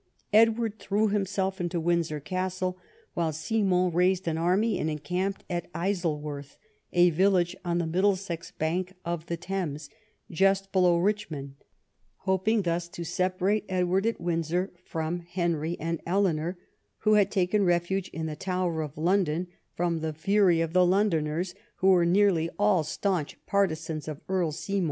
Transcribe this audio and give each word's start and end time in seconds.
Edward 0.33 0.79
threw 0.79 1.09
himself 1.09 1.61
into 1.61 1.79
Windsor 1.79 2.19
Castle, 2.19 2.75
while 3.13 3.31
Simon 3.31 3.91
raised 3.93 4.27
an 4.27 4.35
army 4.35 4.79
and 4.79 4.89
encamped 4.89 5.43
at 5.47 5.69
Isleworth, 5.75 6.57
a 6.91 7.11
village 7.11 7.55
on 7.63 7.77
the 7.77 7.85
Middlesex 7.85 8.49
bank 8.49 8.93
of 9.05 9.27
the 9.27 9.37
Thames, 9.37 9.91
just 10.31 10.71
below 10.71 10.97
Richmond, 10.97 11.53
hoping 12.21 12.63
thus 12.63 12.87
to 12.87 13.03
separate 13.03 13.63
Edward 13.69 14.07
at 14.07 14.19
Windsor 14.19 14.71
from 14.87 15.19
Henry 15.19 15.77
and 15.79 16.01
Eleanor, 16.07 16.57
who 17.01 17.13
had 17.13 17.29
taken 17.29 17.63
refuge 17.63 18.09
in 18.09 18.25
the 18.25 18.35
Tower 18.35 18.81
of 18.81 18.97
London 18.97 19.49
from 19.75 19.99
the 19.99 20.13
fury 20.13 20.61
of 20.61 20.73
the 20.73 20.83
Londoners, 20.83 21.53
who 21.75 21.89
were 21.91 22.07
nearly 22.07 22.49
all 22.57 22.83
staunch 22.83 23.37
partisans 23.45 24.07
of 24.07 24.19
Earl 24.27 24.51
Simon. 24.51 24.79